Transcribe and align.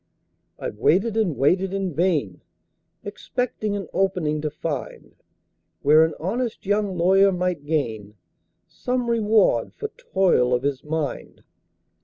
"I've 0.57 0.79
waited 0.79 1.15
and 1.15 1.37
waited 1.37 1.75
in 1.75 1.93
vain, 1.93 2.41
Expecting 3.03 3.75
an 3.75 3.87
'opening' 3.93 4.41
to 4.41 4.49
find, 4.49 5.13
Where 5.83 6.03
an 6.03 6.15
honest 6.19 6.65
young 6.65 6.97
lawyer 6.97 7.31
might 7.31 7.67
gain 7.67 8.15
Some 8.67 9.11
reward 9.11 9.75
for 9.75 9.89
toil 9.89 10.55
of 10.55 10.63
his 10.63 10.83
mind. 10.83 11.43